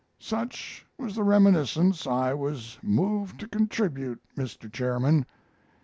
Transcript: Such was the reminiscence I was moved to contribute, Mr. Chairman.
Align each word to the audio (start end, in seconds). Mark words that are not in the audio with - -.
Such 0.17 0.83
was 0.97 1.13
the 1.13 1.21
reminiscence 1.21 2.07
I 2.07 2.33
was 2.33 2.79
moved 2.81 3.39
to 3.41 3.47
contribute, 3.47 4.19
Mr. 4.35 4.67
Chairman. 4.73 5.27